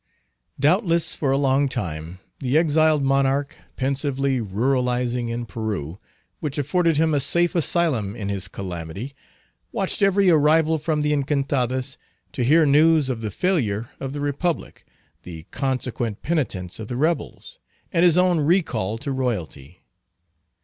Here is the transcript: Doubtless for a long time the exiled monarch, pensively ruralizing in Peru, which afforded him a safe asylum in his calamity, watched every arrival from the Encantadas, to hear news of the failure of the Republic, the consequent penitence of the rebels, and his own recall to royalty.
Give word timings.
Doubtless 0.59 1.13
for 1.13 1.29
a 1.29 1.37
long 1.37 1.69
time 1.69 2.17
the 2.39 2.57
exiled 2.57 3.03
monarch, 3.03 3.55
pensively 3.75 4.39
ruralizing 4.41 5.29
in 5.29 5.45
Peru, 5.45 5.99
which 6.39 6.57
afforded 6.57 6.97
him 6.97 7.13
a 7.13 7.19
safe 7.19 7.53
asylum 7.53 8.15
in 8.15 8.27
his 8.27 8.47
calamity, 8.47 9.13
watched 9.71 10.01
every 10.01 10.27
arrival 10.31 10.79
from 10.79 11.03
the 11.03 11.13
Encantadas, 11.13 11.99
to 12.31 12.43
hear 12.43 12.65
news 12.65 13.09
of 13.09 13.21
the 13.21 13.29
failure 13.29 13.91
of 13.99 14.11
the 14.13 14.21
Republic, 14.21 14.87
the 15.21 15.43
consequent 15.51 16.23
penitence 16.23 16.79
of 16.79 16.87
the 16.87 16.97
rebels, 16.97 17.59
and 17.93 18.03
his 18.03 18.17
own 18.17 18.39
recall 18.39 18.97
to 18.97 19.11
royalty. 19.11 19.83